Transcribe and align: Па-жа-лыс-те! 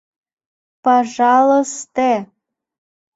Па-жа-лыс-те! 0.83 2.09